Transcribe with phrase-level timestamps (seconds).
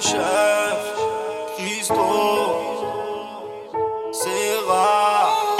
[0.00, 0.78] chef,
[1.56, 1.94] Christo,
[4.68, 5.56] rare.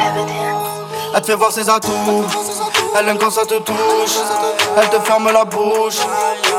[1.14, 2.24] Elle te fait voir ses atouts,
[2.98, 4.16] elle aime quand ça te touche,
[4.76, 5.98] elle te ferme la bouche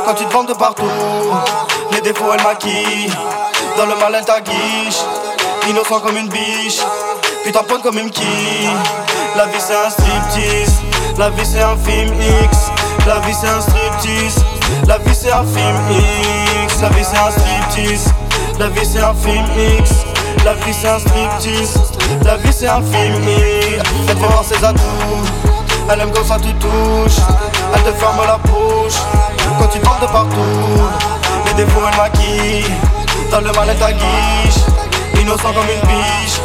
[0.06, 0.84] quand tu te vends de partout.
[1.92, 3.12] Les défauts elle maquille,
[3.78, 5.02] dans le mal elle t'aguiche,
[5.68, 6.80] innocent comme une biche,
[7.44, 8.70] puis t'en comme une quille.
[9.36, 10.74] La vie c'est un striptease,
[11.18, 12.58] la vie c'est un film X,
[13.08, 14.44] la vie c'est un striptease.
[14.88, 16.53] La vie c'est un film X,
[16.84, 18.14] la vie c'est un striptease.
[18.60, 19.46] La vie c'est un film
[19.80, 19.92] X,
[20.44, 21.80] la vie c'est un striptease.
[22.26, 23.90] La vie c'est un film X.
[24.10, 25.24] Elle fait voir ses atouts,
[25.90, 27.24] elle aime quand ça te touche.
[27.74, 29.00] Elle te ferme la bouche
[29.60, 30.84] quand tu parles de partout.
[31.48, 32.66] Les défauts elle maquille,
[33.32, 34.60] dans le mal elle t'aguiche.
[35.20, 36.42] Innocent comme une biche,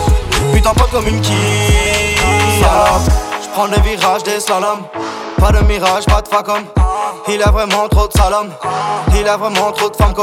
[0.52, 1.34] putain pas comme une quille.
[3.43, 4.87] Je prends des virages, des slaloms.
[5.38, 6.65] Pas de mirage, pas de facom.
[7.28, 8.49] Il a vraiment trop de salom.
[9.15, 10.15] Il a vraiment trop de femmes.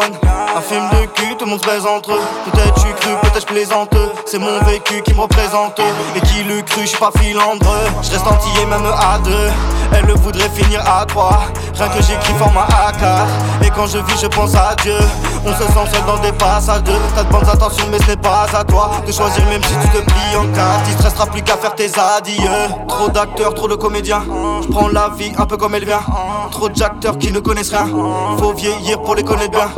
[0.57, 2.21] Un film de cul, tout le monde se entre eux.
[2.51, 3.95] Peut-être tu cru, peut-être je plaisante.
[4.25, 5.79] C'est mon vécu qui me représente.
[6.15, 7.85] Et qui le cru, je suis pas filandreux.
[8.01, 9.49] Je reste entier, même à deux.
[9.93, 11.43] Elle le voudrait finir à trois.
[11.75, 13.65] Rien que j'écris format A4.
[13.65, 14.97] Et quand je vis, je pense à Dieu.
[15.45, 18.17] On se sent seul dans des passages de T'as de bonnes intentions, mais ce n'est
[18.17, 20.81] pas à toi de choisir, même si tu te plies en quatre.
[20.89, 22.49] Il te restera plus qu'à faire tes adieux.
[22.87, 24.23] Trop d'acteurs, trop de comédiens.
[24.61, 26.01] Je prends la vie un peu comme elle vient.
[26.51, 27.87] Trop de acteurs qui ne connaissent rien.
[28.37, 29.69] Faut vieillir pour les connaître bien.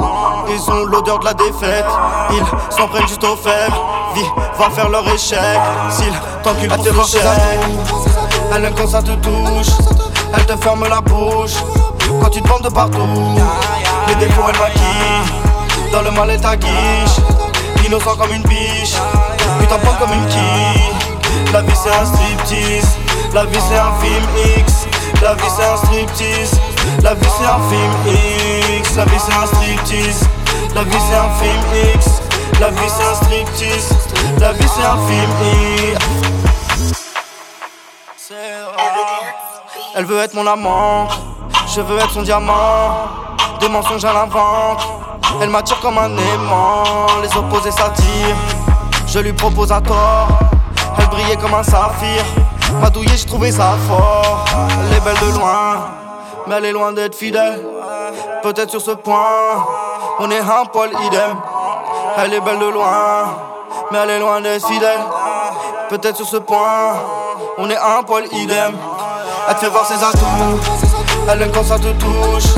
[0.50, 1.86] Ils ont l'odeur de la défaite.
[2.32, 3.76] Ils s'en prennent juste aux faibles.
[4.16, 4.22] Vie
[4.58, 5.40] va faire leur échec.
[5.90, 6.14] S'ils
[6.44, 6.90] t'enculent pour te
[8.54, 9.74] Elle quand ça te touche.
[10.36, 11.56] Elle te ferme la bouche.
[12.22, 13.00] Quand tu te vends de partout.
[14.08, 15.92] Les défauts, elle maquille.
[15.92, 17.18] Dans le mal, elle t'aguiche.
[17.86, 18.96] Innocent comme une biche.
[19.60, 21.52] Putain, pas comme une quille.
[21.54, 22.98] La vie, c'est un striptease.
[23.34, 24.26] La vie, c'est un film
[24.58, 24.88] X.
[25.22, 26.60] La vie c'est un striptease,
[27.02, 28.16] la vie c'est un film
[28.78, 30.22] X, la vie c'est un striptease,
[30.76, 32.22] la vie c'est un film X,
[32.60, 33.90] la vie c'est un striptease,
[34.40, 35.32] la vie c'est un film
[35.92, 36.17] X.
[40.00, 41.08] Elle veut être mon amant,
[41.74, 43.08] je veux être son diamant,
[43.60, 44.88] des mensonges à l'invente.
[45.42, 46.84] Elle m'attire comme un aimant,
[47.24, 48.36] les opposés s'attirent.
[49.08, 50.28] Je lui propose à tort,
[51.00, 52.24] elle brillait comme un saphir.
[52.80, 54.46] M'a douillé, j'ai trouvé ça fort.
[54.86, 55.88] Elle est belle de loin,
[56.46, 57.66] mais elle est loin d'être fidèle.
[58.44, 59.66] Peut-être sur ce point,
[60.20, 61.38] on est un poil idem.
[62.18, 63.36] Elle est belle de loin,
[63.92, 65.00] mais elle est loin d'être fidèle.
[65.90, 66.94] Peut-être sur ce point,
[67.58, 68.76] on est un poil idem.
[69.50, 70.60] Elle te fait voir ses atouts,
[71.32, 72.52] elle aime quand ça te touche.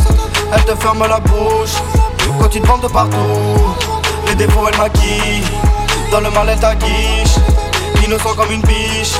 [0.51, 1.75] Elle te ferme la bouche
[2.41, 3.75] quand tu te vends de partout.
[4.27, 5.44] Les défauts, elle maquille,
[6.11, 7.35] dans le mal, elle t'aguiche.
[8.03, 9.13] Innocent comme une biche.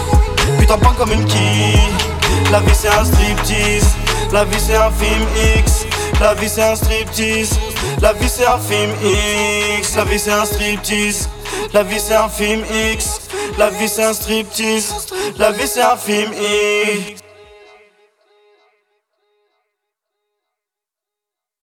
[0.58, 1.80] Putain, pas comme une quille.
[2.52, 3.96] La vie c'est un striptease.
[4.32, 5.26] La vie c'est un film
[5.58, 5.86] X.
[6.20, 7.60] La vie c'est un striptease.
[8.02, 8.92] La vie c'est un film
[9.80, 9.96] X.
[9.96, 11.30] La vie c'est un striptease.
[11.74, 12.64] La vie c'est un film
[12.94, 13.22] X.
[13.60, 14.94] La vie c'est un striptease.
[15.38, 17.29] La vie c'est un film X.